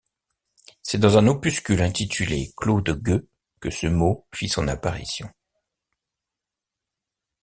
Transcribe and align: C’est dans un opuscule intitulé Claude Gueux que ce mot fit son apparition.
C’est 0.81 0.97
dans 0.97 1.19
un 1.19 1.27
opuscule 1.27 1.83
intitulé 1.83 2.51
Claude 2.57 2.89
Gueux 3.03 3.29
que 3.59 3.69
ce 3.69 3.85
mot 3.85 4.25
fit 4.33 4.49
son 4.49 4.67
apparition. 4.67 5.29